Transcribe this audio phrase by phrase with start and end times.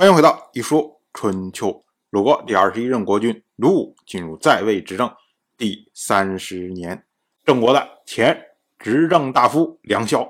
[0.00, 1.84] 欢迎回到一说春秋。
[2.08, 5.12] 鲁国第二十一任国君鲁武进入在位执政
[5.58, 7.04] 第三十年，
[7.44, 8.34] 郑国的前
[8.78, 10.26] 执政大夫梁萧，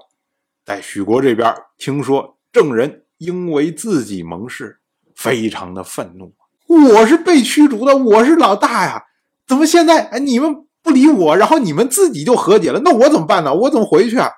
[0.65, 4.81] 在许国这边听说郑人应为自己盟誓，
[5.15, 6.35] 非常的愤怒。
[6.67, 9.05] 我是被驱逐的，我是老大呀，
[9.47, 12.81] 怎么现在哎你们不理我，然后你们自己就和解了？
[12.81, 13.55] 那我怎么办呢？
[13.55, 14.33] 我怎么回去啊？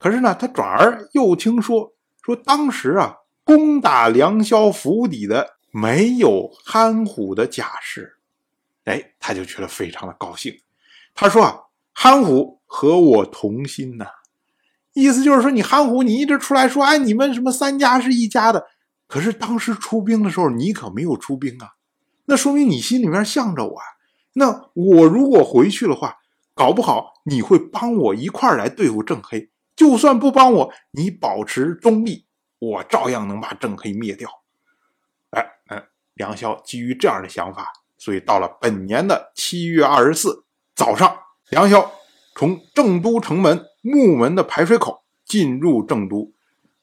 [0.00, 8.16] 可是呢，他转而又听说说当时啊，攻打梁萧府邸的没有憨虎的甲士，
[8.84, 10.58] 哎，他就觉得非常的高兴。
[11.14, 11.60] 他说啊，
[11.92, 14.06] 憨虎和我同心呐，
[14.94, 18.66] 意思就是说你憨虎，你一直出来说，哎，你们什么三家是一家的，
[19.06, 21.74] 可是当时出兵的时候你可没有出兵啊，
[22.24, 23.78] 那说明你心里面向着我。
[23.78, 23.84] 啊
[24.36, 26.16] 那我如果回去的话，
[26.54, 29.48] 搞不好你会帮我一块儿来对付郑黑。
[29.76, 32.26] 就算不帮我，你保持中立，
[32.70, 34.28] 我照样能把郑黑灭掉。
[35.30, 35.82] 哎，嗯，
[36.14, 41.16] 梁萧基于这样的想法，所以到了本年的七月二十四早上，
[41.50, 41.92] 梁萧
[42.34, 46.32] 从郑都城门木门的排水口进入郑都，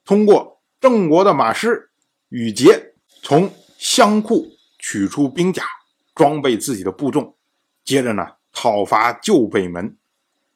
[0.06, 1.92] 通过郑国的马师
[2.30, 4.46] 羽杰从箱库
[4.80, 5.64] 取出兵甲，
[6.16, 7.36] 装备自己的部众，
[7.84, 9.98] 接着呢讨伐旧北门。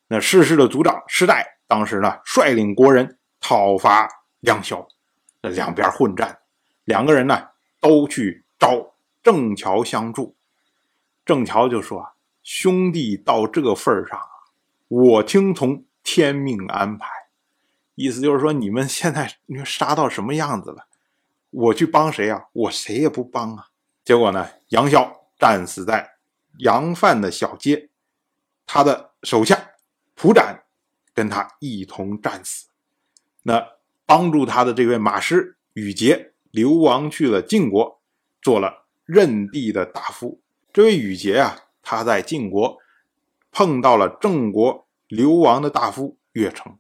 [0.07, 1.53] 那世氏的族长世代。
[1.67, 4.07] 当时呢，率领国人讨伐
[4.41, 4.87] 梁萧，
[5.49, 6.39] 两边混战，
[6.83, 10.35] 两个人呢都去找郑乔相助。
[11.25, 14.19] 郑乔就说：“，兄弟到这份上，
[14.88, 17.07] 我听从天命安排。
[17.95, 20.88] 意思就是说，你们现在你说杀到什么样子了，
[21.49, 22.45] 我去帮谁啊？
[22.53, 23.67] 我谁也不帮啊。
[24.03, 26.17] 结果呢，杨逍战死在
[26.59, 27.89] 杨范的小街，
[28.66, 29.71] 他的手下
[30.13, 30.61] 蒲展。”
[31.16, 32.67] 跟他一同战死，
[33.43, 33.66] 那
[34.05, 38.01] 帮助他的这位马师宇杰流亡去了晋国，
[38.41, 40.41] 做了任地的大夫。
[40.71, 42.77] 这位宇杰啊，他在晋国
[43.51, 46.77] 碰到了郑国流亡的大夫乐成。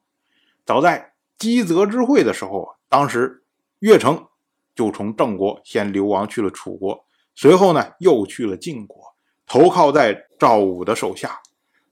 [0.65, 3.43] 早在姬泽之会的时候，当时
[3.79, 4.27] 乐成
[4.75, 9.15] 就从郑国先流亡去了楚国，随后呢又去了晋国，
[9.45, 11.39] 投靠在赵武的手下。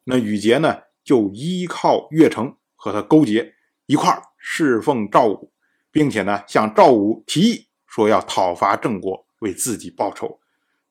[0.04, 0.78] 那宇杰呢？
[1.06, 3.54] 就依靠岳成和他勾结
[3.86, 5.52] 一块侍奉赵武，
[5.92, 10.40] 并且呢向赵武提议说要讨伐郑国，为自己报仇。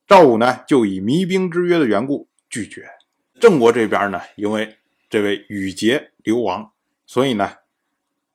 [0.07, 2.89] 赵武呢就以弭兵之约的缘故拒绝。
[3.41, 6.73] 郑国这边呢，因为这位羽杰流亡，
[7.07, 7.57] 所以呢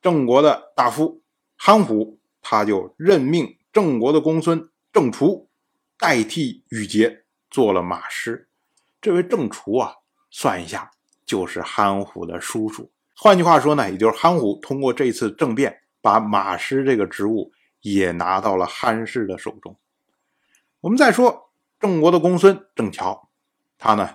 [0.02, 1.22] 郑国的大夫
[1.56, 5.48] 韩虎他就任命郑国的公孙郑厨
[5.98, 8.48] 代替羽杰做了马师。
[9.00, 9.94] 这位郑厨啊，
[10.30, 10.90] 算一下。
[11.28, 19.76] 就是韩虎的叔叔，换句话说呢，也就是憨虎通过这次政变，把马师这个职务也拿到了憨氏的手中。
[20.80, 23.28] 我们再说郑国的公孙郑乔，
[23.76, 24.08] 他呢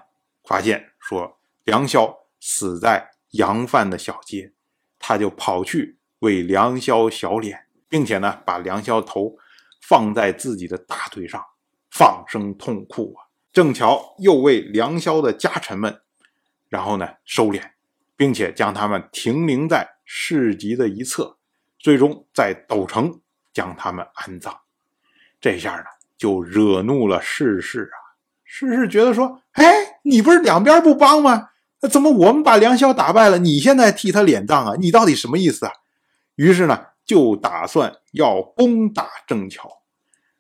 [0.45, 4.53] 发现说梁萧死在杨范的小街，
[4.97, 9.35] 他就跑去为梁萧小脸，并且呢把梁萧头
[9.81, 11.43] 放在自己的大腿上，
[11.91, 13.27] 放声痛哭啊。
[13.51, 15.99] 郑乔又为梁萧的家臣们。
[16.69, 17.61] 然后呢，收敛，
[18.23, 21.35] 并且将他们停灵在市集的一侧，
[21.77, 23.19] 最终在斗城
[23.51, 24.57] 将他们安葬。
[25.41, 25.83] 这下呢，
[26.17, 28.15] 就惹怒了世事啊！
[28.45, 31.49] 世事觉得说：“哎，你不是两边不帮吗？
[31.91, 34.75] 怎么我们把梁萧打败了，你现在替他敛葬啊？
[34.79, 35.73] 你到底什么意思啊？”
[36.35, 39.69] 于是呢，就打算要攻打郑桥。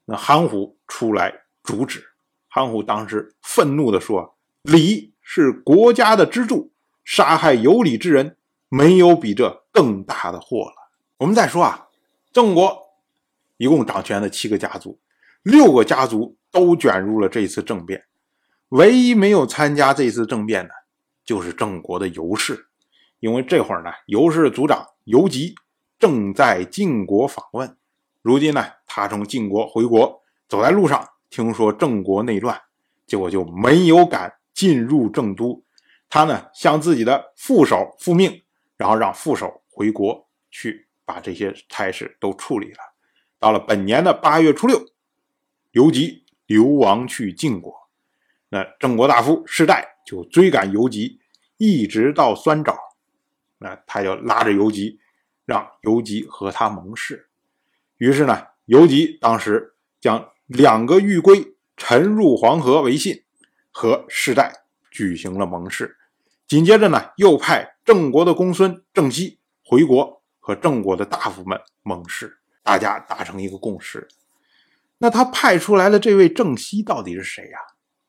[0.05, 1.33] 那韩虎出来
[1.65, 2.01] 阻止，
[2.47, 6.72] 韩虎当时愤怒地说：“李。”是国家的支柱，
[7.03, 8.37] 杀害有理之人，
[8.69, 10.91] 没有比这更大的祸了。
[11.17, 11.87] 我们再说啊，
[12.31, 12.81] 郑国
[13.57, 14.99] 一共掌权的七个家族，
[15.41, 18.03] 六个家族都卷入了这次政变，
[18.69, 20.73] 唯一没有参加这次政变的，
[21.25, 22.67] 就是郑国的尤氏。
[23.19, 25.55] 因为这会儿呢，尤氏族长尤吉
[25.99, 27.77] 正在晋国访问，
[28.21, 32.59] 如今呢，他从晋国回国，走在路上，听说郑国内乱，
[33.05, 34.33] 结果就没有敢。
[34.53, 35.62] 进入郑都，
[36.13, 38.43] 他呢向自己的副手复命，
[38.77, 42.77] 然后让副手回国去把这些差事都处理了。
[43.39, 44.79] 到了本年的八月初六，
[45.71, 47.89] 游吉流亡去晋国，
[48.49, 51.19] 那郑国大夫世代就追赶游吉，
[51.57, 52.77] 一直到酸枣，
[53.57, 54.99] 那他就拉着游吉，
[55.47, 57.27] 让游吉和他盟誓。
[57.97, 63.23] 于是呢，游吉当时将两个玉圭沉入黄河为信。
[63.71, 64.53] 和世代
[64.91, 65.97] 举行了盟誓，
[66.53, 74.07] 紧接着呢，又派郑国的公孙郑熙回国和郑国的大夫们盟誓，大家达成一个共识。
[74.99, 77.57] 那他派出来的这位郑西到底是谁呀？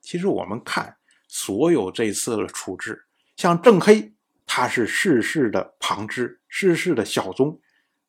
[0.02, 0.94] 其实我们看
[1.26, 4.12] 所有这次的处置，像郑黑，
[4.44, 7.58] 他是世事的旁支，世事的小宗，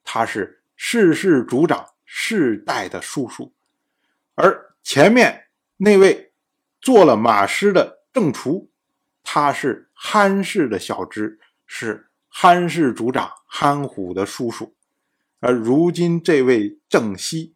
[0.04, 3.54] 他是世事主长世代的叔叔，
[4.34, 5.46] 而前面
[5.78, 6.34] 那位
[6.82, 8.70] 做了马师的郑厨，
[9.24, 14.76] 他是憨氏的小侄，是憨氏族长憨虎的叔叔，
[15.40, 17.56] 而如今这位郑西，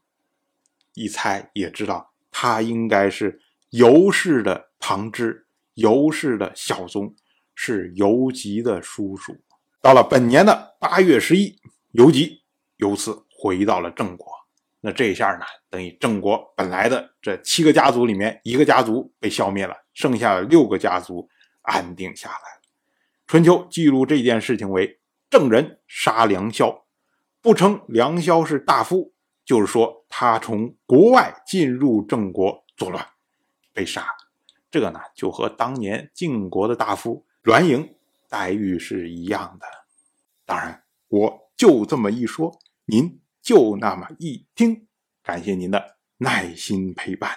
[0.94, 3.40] 一猜也知道，他应该是
[3.72, 7.14] 尤氏的旁支，尤氏的小宗，
[7.54, 9.38] 是尤吉的叔叔。
[9.82, 11.60] 到了本年的八月十一，
[11.92, 12.42] 尤吉
[12.78, 14.28] 由此回到了郑国。
[14.82, 21.30] 那这一下呢，等于郑国本来的这七个家族里面，一个家族被消灭了，剩下六个家族
[21.62, 22.60] 安定下来。
[23.28, 26.86] 春秋记录这件事情为郑人杀梁萧，
[27.42, 29.14] 不称梁萧是大夫，
[29.46, 33.06] 就是说他从国外进入郑国作乱，
[33.74, 34.06] 被杀。
[34.72, 37.96] 这个呢，就和当年晋国的大夫栾盈
[38.28, 39.66] 待遇是一样的。
[40.46, 43.20] 当然，我就这么一说，您。
[43.42, 44.86] 就那么一听，
[45.24, 47.32] 感谢您的耐心陪伴。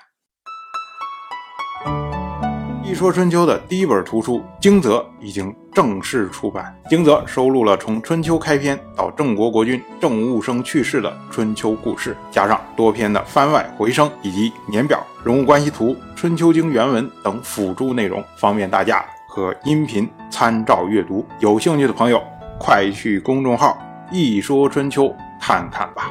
[2.92, 21.26] 一说春秋的第一本图书《惊泽》已经正式出版，《惊泽》收录了从春秋开篇到郑国国君郑务生去世的春秋故事，加上多篇的番外回声以及年表、人物关系图、春秋经原文等辅助内容，方便大家和音频参照阅读。
[21.40, 22.22] 有兴趣的朋友，
[22.60, 23.74] 快去公众号
[24.12, 25.10] “一说春秋”。
[25.40, 26.10] 看看吧。